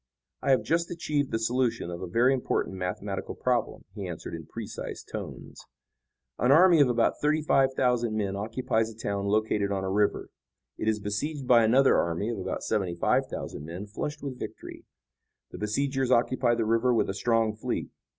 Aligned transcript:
"I 0.41 0.49
have 0.49 0.63
just 0.63 0.89
achieved 0.89 1.29
the 1.29 1.37
solution 1.37 1.91
of 1.91 2.01
a 2.01 2.07
very 2.07 2.33
important 2.33 2.75
mathematical 2.75 3.35
problem," 3.35 3.85
he 3.93 4.07
answered 4.07 4.33
in 4.33 4.47
precise 4.47 5.03
tones. 5.03 5.67
"An 6.39 6.51
army 6.51 6.81
of 6.81 6.89
about 6.89 7.21
thirty 7.21 7.43
five 7.43 7.75
thousand 7.75 8.17
men 8.17 8.35
occupies 8.35 8.89
a 8.91 8.97
town 8.97 9.27
located 9.27 9.71
on 9.71 9.83
a 9.83 9.91
river. 9.91 10.31
It 10.75 10.87
is 10.87 10.99
besieged 10.99 11.45
by 11.45 11.63
another 11.63 11.99
army 11.99 12.29
of 12.29 12.39
about 12.39 12.63
seventy 12.63 12.95
five 12.95 13.27
thousand 13.27 13.63
men 13.65 13.85
flushed 13.85 14.23
with 14.23 14.39
victory. 14.39 14.85
The 15.51 15.59
besiegers 15.59 16.09
occupy 16.09 16.55
the 16.55 16.65
river 16.65 16.91
with 16.95 17.07
a 17.07 17.13
strong 17.13 17.55
fleet. 17.55 17.91